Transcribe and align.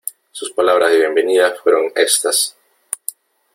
sus 0.31 0.49
palabras 0.53 0.89
de 0.89 0.97
bienvenida 0.97 1.53
fueron 1.61 1.91
éstas: 1.95 2.55